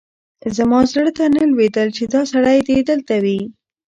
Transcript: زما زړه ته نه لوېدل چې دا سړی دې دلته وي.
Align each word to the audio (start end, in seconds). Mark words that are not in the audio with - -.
زما 0.57 0.79
زړه 0.91 1.11
ته 1.17 1.25
نه 1.35 1.43
لوېدل 1.51 1.87
چې 1.97 2.03
دا 2.13 2.21
سړی 2.31 2.57
دې 2.67 2.77
دلته 2.89 3.15
وي. 3.23 3.39